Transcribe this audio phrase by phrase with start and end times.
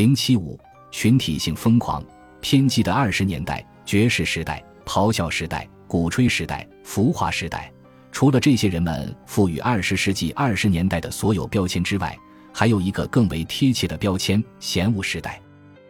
[0.00, 0.58] 零七五
[0.90, 2.02] 群体性疯狂
[2.40, 7.70] 偏激的二十年代爵士时代咆哮时代鼓吹时代浮华时代，
[8.10, 12.18] 除了这些人们赋予二十世纪二十年代的所有标签之外，
[12.50, 15.38] 还有一个更为贴切的标签——嫌恶时代。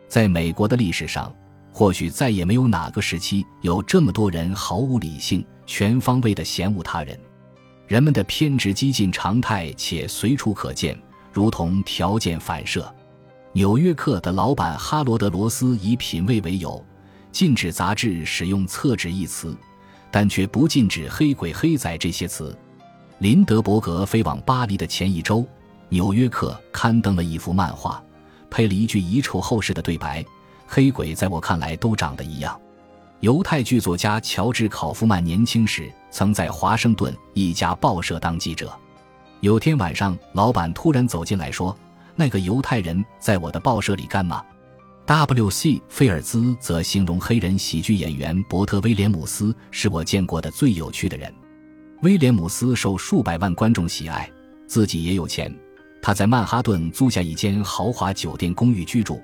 [0.08, 1.32] 在美国的历史上，
[1.72, 7.16] 或许再也没有哪个时期有这么多人毫无理性、全方位的嫌恶他人。
[7.86, 11.00] 人们的偏执激进常态且随处可见，
[11.32, 12.92] 如同条件反射。
[13.52, 16.82] 纽约客的老板哈罗德·罗斯以品味为由，
[17.32, 19.56] 禁止杂志使用“厕纸”一词，
[20.08, 22.56] 但却不禁止“黑鬼”“黑仔”这些词。
[23.18, 25.44] 林德伯格飞往巴黎的前一周，
[25.88, 28.00] 纽约客刊登了一幅漫画，
[28.48, 30.24] 配了一句遗臭后世的对白
[30.68, 32.58] ：“黑鬼在我看来都长得一样。”
[33.18, 38.72] 犹太剧作家乔治·考夫曼年轻时曾在华盛顿一家报社当记者。
[39.40, 41.76] 有天晚上，老板突然走进来说。
[42.16, 44.42] 那个犹太人在我的报社里干嘛
[45.06, 45.82] ？W.C.
[45.88, 51.32] 菲尔兹则形容黑人喜剧演员伯特·威廉姆斯是我见过的最有趣的人。
[52.02, 54.30] 威廉姆斯受数百万观众喜爱，
[54.66, 55.52] 自己也有钱。
[56.00, 59.20] 他在曼哈顿租下一间豪华酒店公寓居住，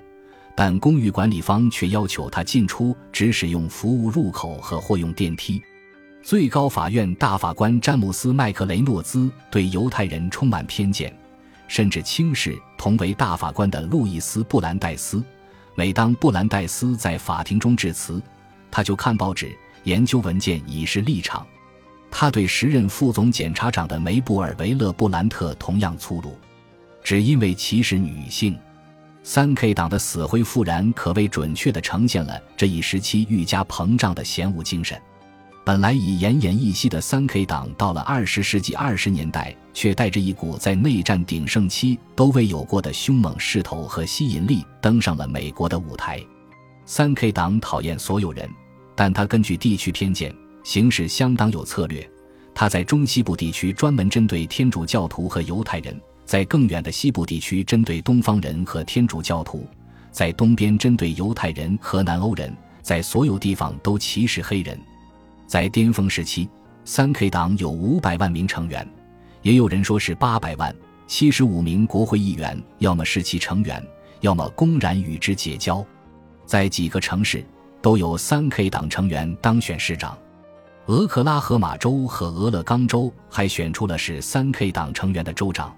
[0.55, 5.61] 但公寓管理方却要求他进出只使用服务入口和或用电梯。
[6.21, 11.15] 最高法院大法官詹姆斯·麦克雷诺兹对犹太人充满偏见。
[11.67, 15.23] 甚至轻视同为大法官的路易斯·布兰代斯。
[15.75, 18.21] 每当布兰代斯在法庭中致辞，
[18.71, 21.45] 他就看报纸、研究文件以示立场。
[22.09, 26.37] 他对时任副总检察长的梅布尔维勒·布兰特同样粗鲁，
[27.03, 28.57] 只因为歧视女性。
[29.23, 34.99] 三 K 党的死灰复燃，可谓准确地呈现了这一时期愈加膨胀的嫌恶精神。
[35.67, 46.23] 本来已奄奄一息的三 K 党，到了二十世纪二十年代，却带着一股在内战鼎盛期都未有过的凶猛势头和吸引力，登上了美国的舞台。
[46.85, 48.49] 三 K 党讨厌所有人，
[48.95, 52.09] 但他根据地区偏见行事相当有策略。
[52.55, 59.67] 他在中西部地区专门针对天主教徒和犹太人，在更远的西部地区针对东方人和天主教徒，
[60.13, 64.79] 在东边针对犹太人和南欧人，在所有地方都歧视黑人。
[65.47, 66.47] 在巅峰时期，
[66.83, 68.87] 三 K 党有五百万名成员，
[69.41, 70.75] 也有人说是八百万。
[71.07, 73.81] 七十五名国会议员要么是其成员，
[74.19, 75.83] 要么公然与之结交。
[76.45, 77.45] 在几个城市，
[77.81, 80.17] 都有三 K 党成员当选市长。
[80.87, 85.73] 俄克拉荷马州和俄勒冈州还选出了是三 K 党成员的州长。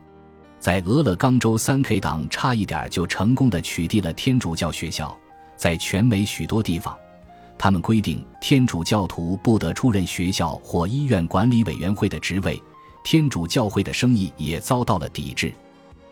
[0.60, 5.16] 在俄勒冈州，三 K 党差一点就成功的取缔了天主教学校。
[5.56, 6.98] 在全美许多地方。
[7.60, 12.60] 他们规定，天主教徒不得出任学校或医院管理委员会的职位。
[13.04, 15.54] 天主教会的生意也遭到了抵制。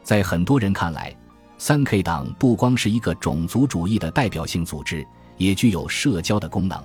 [0.03, 1.15] 在很多人看来，
[1.57, 6.77] 三 K 党不光是一个种族主义的代表性组织，也具有社交的功能。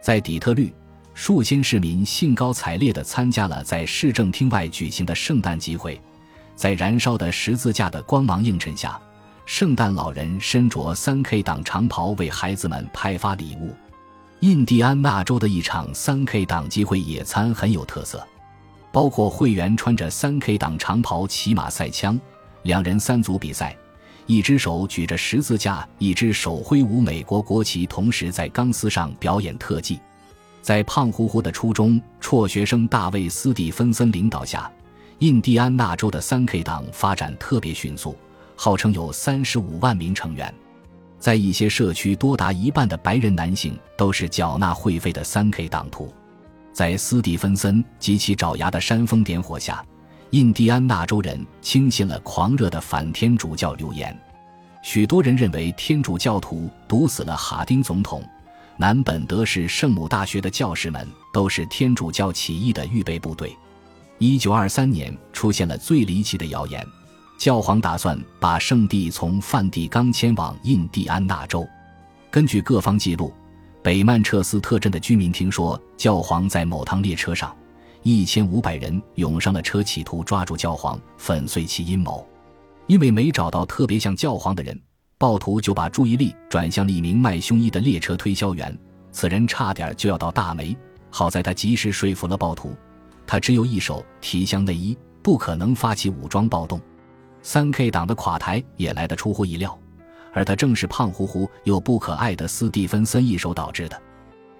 [0.00, 0.72] 在底特律，
[1.12, 6.00] 数千市民兴高采烈地参加了在市政厅外举行的圣诞集会，
[6.54, 9.00] 在燃烧的十字架的光芒映衬下，
[9.44, 13.74] 圣诞老人身着三 K 党长袍为孩子们派发礼物。
[14.40, 18.24] 印第安纳州的一场三 K 党集会野餐很有特色，
[18.92, 22.18] 包括会员穿着三 K 党长袍骑马赛枪，
[22.62, 23.76] 两人三组比赛，
[24.26, 29.98] 一只手举着十字架，一只手挥舞美国国旗，同时在钢丝上表演特技。
[30.62, 34.70] 在胖乎乎的初中辍学生大卫·斯蒂芬森领导下，
[35.18, 38.16] 印第安纳州的三 K 党发展特别迅速，
[38.54, 40.54] 号称有三十五万名成员。
[41.18, 46.12] 在一些社区，多达一半的白人男性都是缴纳会费的三 K 党徒。
[46.72, 49.84] 在斯蒂芬森及其爪牙的煽风点火下，
[50.30, 54.16] 印第安纳州人轻信了狂热的反天主教流言。
[54.82, 58.22] 许多人认为天主教徒毒死了哈丁总统。
[58.76, 63.52] 南本德市圣母大学的教士们都是天主教起义的预备部队。
[64.18, 66.86] 一九二三年出现了最离奇的谣言。
[67.38, 71.66] 教皇打算把圣地从梵蒂冈迁往印第安纳州。
[72.32, 73.32] 根据各方记录，
[73.80, 77.56] 北曼彻斯特镇的居民听说教皇在某趟列车上，
[78.02, 82.26] 一千五百人涌上了车，企图抓住教皇，粉碎其阴谋。
[82.88, 84.76] 因为没找到特别像教皇的人，
[85.16, 88.76] 暴徒就把注意力转向了一名卖胸衣的列车推销员。
[89.12, 90.76] 此人差点就要到大霉，
[91.08, 92.74] 好在他及时说服了暴徒。
[93.28, 96.80] 他只有一手提箱内衣，不可能发起武装暴动。
[97.50, 99.74] 三 K 党的垮台也来得出乎意料，
[100.34, 103.98] 而他正是胖乎乎又不可爱的斯蒂芬森一手导致的。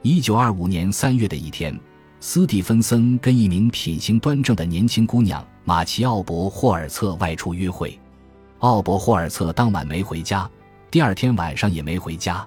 [0.00, 1.78] 一九二五年三月的一天，
[2.18, 8.00] 斯蒂芬森跟一名品行端正的年轻姑娘马奇奥伯霍尔策外出约会，
[8.60, 10.50] 奥伯霍尔策当晚没回家，
[10.90, 12.42] 第二天晚上也没回家。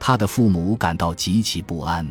[0.00, 2.08] 他的父母感到极其不安。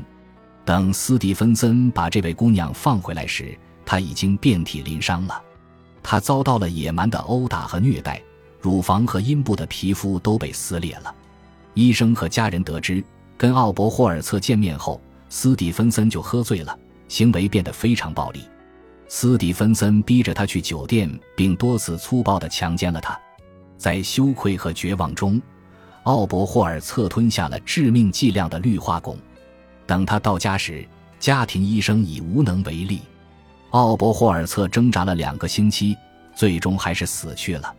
[0.63, 5.41] 等斯蒂芬森把这位姑娘放回来时，她已经遍体鳞伤了。
[6.07, 8.21] 他遭到了野蛮的殴打和虐待，
[8.61, 11.13] 乳房和阴部的皮肤都被撕裂了。
[11.73, 13.03] 医生和家人得知，
[13.35, 18.41] 跟奥伯霍尔策见面后，斯蒂芬森就喝醉了，行为变得非常暴力。
[19.07, 23.19] 斯蒂芬森逼着他去酒店，并多次粗暴地强奸了他。
[23.75, 25.41] 在羞愧和绝望中，
[26.03, 29.15] 奥伯霍尔策吞下了致命剂量的氯化汞。
[29.87, 30.87] 等他到家时，
[31.19, 33.01] 家庭医生已无能为力。
[33.75, 35.97] 奥伯霍尔策挣扎了两个星期，
[36.33, 37.75] 最终还是死去了。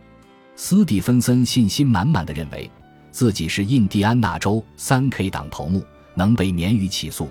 [0.55, 2.69] 斯蒂芬森信心满满的认为。
[3.09, 5.83] 自己是印第安纳州三 K 党头目，
[6.13, 7.27] 能被免于起诉。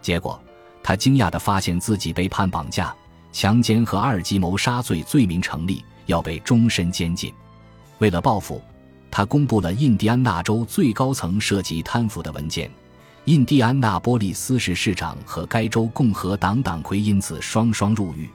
[0.00, 0.40] 结果，
[0.82, 2.96] 他惊讶地发现自己被判绑架、
[3.30, 7.30] 强奸和二级谋杀罪罪名成立，要被终身监禁。
[7.98, 8.62] 为了报复，
[9.10, 12.70] 他公布了印第安纳州最高层涉及贪腐的文件。
[13.28, 18.26] 印第安纳波利斯市市长和该州共和党党魁因此双双入狱。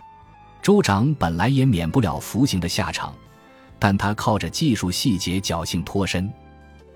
[0.62, 3.12] 州长本来也免不了服刑的下场，
[3.80, 6.32] 但他靠着技术细节侥幸脱身。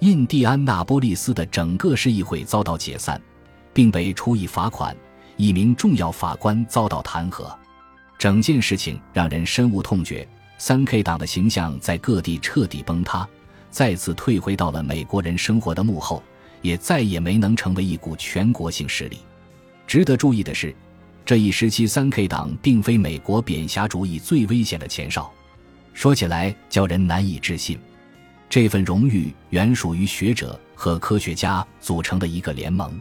[0.02, 3.20] 印第安纳波利斯的整个市议会遭到解散，
[3.74, 4.96] 并被处以罚款。
[5.36, 7.52] 一名重要法官遭到弹劾，
[8.20, 10.28] 整件事情让人深恶痛绝。
[10.60, 13.28] 三 K 党的形象在各地彻底崩塌，
[13.72, 16.22] 再次退回到了美国人生活的幕后，
[16.62, 19.18] 也再也没能成为一股全国性势力。
[19.86, 20.76] 值得注意的是，
[21.26, 25.32] 这一时期三 K 党并非美国贬侠主义最危险的前哨，
[25.94, 27.78] 说起来叫人难以置信。
[28.50, 33.00] 这份荣誉原属于学者和科学家组成的一个联盟。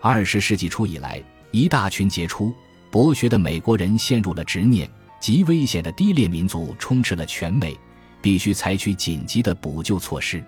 [0.00, 2.54] 二十世纪初以来，一大群杰出、
[2.90, 4.86] 博学的美国人陷入了执念，
[5.18, 7.74] 极危险的低劣民族充斥了全美，
[8.20, 10.44] 必须采取紧急的补救措施。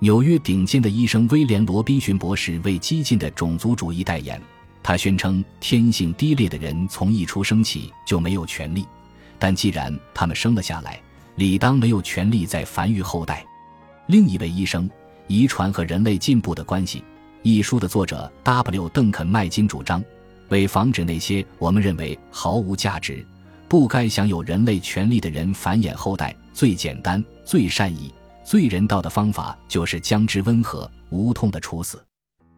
[0.00, 4.40] 纽约顶尖的医生威廉·罗宾逊博士为激进的种族主义代言，
[4.80, 8.86] 他宣称天性低劣的人从一出生起就没有权利，
[9.40, 11.00] 但既然他们生了下来，
[11.34, 13.44] 理当没有权利再繁育后代。
[14.06, 14.88] 另一位医生，
[15.26, 17.00] 《遗传和人类进步的关系》
[17.42, 18.88] 一书的作者 W.
[18.90, 20.00] 邓肯麦金主张，
[20.48, 23.26] 为防止那些我们认为毫无价值、
[23.66, 28.12] 不该享有人类权利的人繁衍后代，最简单、最善意、
[28.48, 32.02] 最人道的方法就是将之温和、无痛的处死。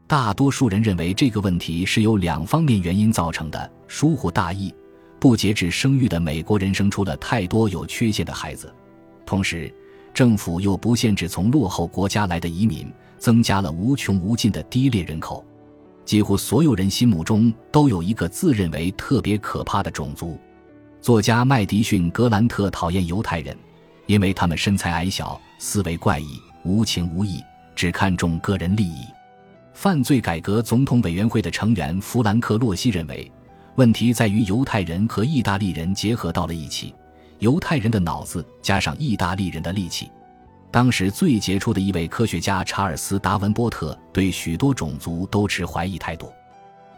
[0.07, 4.73] 大多数人认为这个问题是由两方面原因造成的：疏忽大意、
[5.19, 8.73] 不节制生育的美国人生出了太多有缺陷的孩子，
[9.27, 9.69] 同时。
[10.15, 12.89] 政府又不限制从落后国家来的移民，
[13.19, 15.45] 增加了无穷无尽的低劣人口。
[16.05, 20.39] 几乎所有人心目中都有一个自认为特别可怕的种族。
[21.01, 23.57] 作家麦迪逊·格兰特讨厌犹太人，
[24.11, 27.41] 因为他们身材矮小、思维怪异、无情无义，
[27.77, 29.05] 只看重个人利益。
[29.73, 33.31] 犯罪改革总统委员会的成员弗兰克·洛西认为，
[33.77, 36.93] 问题在于犹太人和意大利人结合到了一起。
[37.39, 40.11] 犹太人的脑子加上意大利人的力气，
[40.73, 46.33] 当时最杰出的一位科学家查尔斯·达文波特对许多种族都持怀疑态度。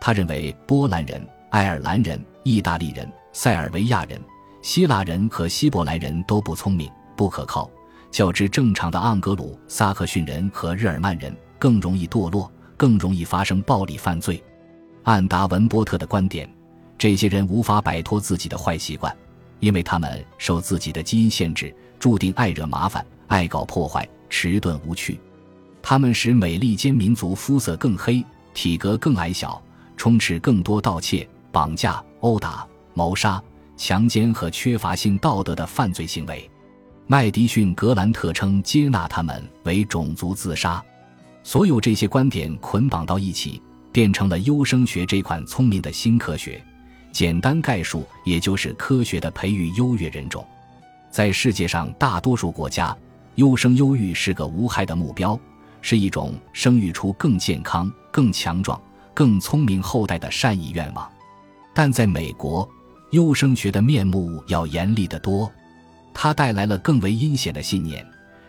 [0.01, 4.19] 他认为波兰人、爱尔兰人、意大利人、塞尔维亚人、
[4.63, 6.91] 希腊人和希伯来人都不聪明、
[7.23, 7.71] 不可靠，
[8.11, 14.43] 较之正常的盎格鲁撒克逊人和日耳曼人更容易堕落，更容易发生暴力犯罪。
[15.05, 16.53] 按达文波特的观点，
[16.99, 19.17] 这些人无法摆脱自己的坏习惯。
[19.61, 25.21] 因为他们受自己的基因限制，注定爱惹麻烦、爱搞破坏、迟钝无趣。
[25.81, 28.21] 他们使美利坚民族肤色更黑、
[28.53, 29.63] 体格更矮小，
[29.97, 33.41] 充斥更多盗窃、绑架、殴打、谋杀、
[33.77, 36.51] 强奸和缺乏性道德的犯罪行为。
[37.07, 40.83] 麦迪逊·格兰特称接纳他们为种族自杀。
[41.43, 46.63] 所有这些观点捆绑到一起，变成了优生学这款聪明的新科学。
[47.11, 50.47] 简单概述，也就是科学的培育优越人种。
[51.11, 52.97] 在世界上大多数国家，
[53.35, 55.39] 优生优育是个无害的目标，
[55.83, 58.81] 是一种生育出更健康、更强壮、
[59.13, 61.07] 更聪明后代的善意愿望。
[61.75, 62.67] 但在美国，
[63.11, 65.53] 优生学的面目要严厉得多，
[66.15, 68.07] 它带来了更为阴险的信念：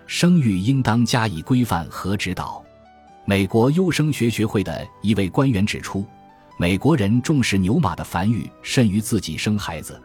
[0.08, 2.64] 生育应当加以规范和指导。
[3.26, 6.06] 美国优生学学会的一位官员指出。
[6.56, 10.00] 美国人重视牛马的繁育甚于自己生孩子，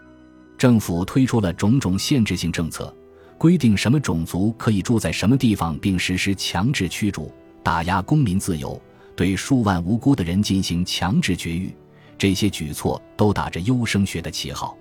[0.57, 2.93] 政府推出了种种限制性政策，
[3.37, 7.31] 规定什么种族可以住在什么地方，并实施强制驱逐、
[7.63, 8.81] 打压公民自由，
[9.15, 11.73] 对数万无辜的人进行强制绝育。
[12.17, 14.75] 这些举措都打着优生学的旗号，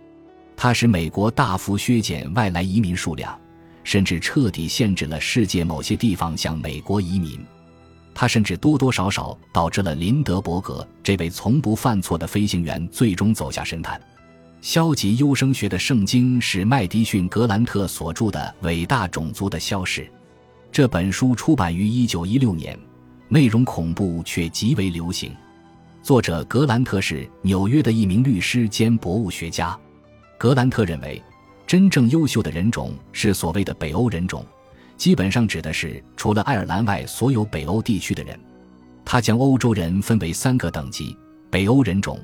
[0.60, 3.40] 它使美国大幅削减外来移民数量，
[3.84, 7.40] 甚至彻底限制了世界某些地方向美国移民。
[8.12, 14.02] 他甚至多多少少导致了林德伯格这位从不犯错的飞行员最终走下神坛。
[14.60, 20.02] 消极优生学的圣经是麦迪逊·格兰特所著的《伟大种族的消逝》。
[20.72, 22.80] 这本书出版于1916年，
[23.30, 25.32] 内容恐怖却极为流行。
[26.02, 29.78] 作者格兰特是纽约的一名律师兼博物学家。
[30.38, 31.22] 格兰特认为，
[31.65, 34.46] 真正优秀的人种是所谓的北欧人种。
[34.96, 38.39] 基本上指的是除了爱尔兰外所有北欧地区的人。
[39.03, 41.17] 他将欧洲人分为三个等级：
[41.50, 42.20] 北欧人种、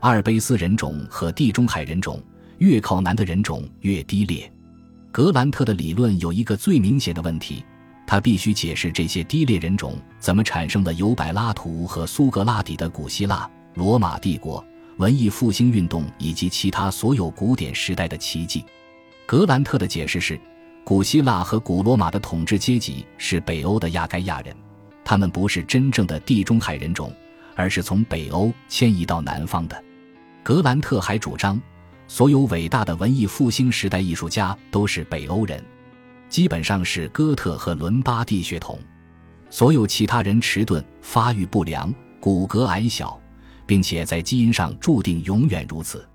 [0.00, 2.22] 阿尔卑斯人种和地中海人种。
[2.58, 4.50] 越靠南的人种越低劣。
[5.12, 7.62] 格兰特的理论有一个最明显的问题：
[8.06, 14.64] 他必须解释这些低劣人种怎么产生了由柏拉图和苏格拉底的古希腊、罗马帝国、
[14.96, 18.64] 文艺复兴运动以及其他所有古典时代的奇迹。
[19.26, 20.38] 格兰特的解释是。
[20.84, 24.54] 古希腊和古罗马的统治阶级是北欧的亚该亚人，
[25.04, 27.12] 他们不是真正的地中海人种，
[27.56, 29.82] 而是从北欧迁移到南方的。
[30.44, 31.60] 格兰特还主张，
[32.06, 35.60] 所有伟大的文艺复兴时代艺术家都是北欧人，
[36.28, 38.78] 基本上是哥特和伦巴第血统。
[39.50, 43.20] 所有其他人迟钝、发育不良、骨骼矮小，
[43.66, 46.06] 并且在基因上注定永远如此。